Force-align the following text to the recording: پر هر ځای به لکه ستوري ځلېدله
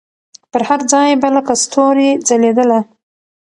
پر 0.51 0.61
هر 0.69 0.81
ځای 0.91 1.09
به 1.21 1.27
لکه 1.35 1.53
ستوري 1.63 2.09
ځلېدله 2.27 2.79